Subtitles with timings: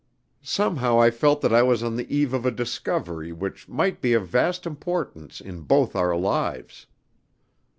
[0.41, 4.13] Somehow I felt that I was on the eve of a discovery which might be
[4.13, 6.87] of vast importance in both our lives.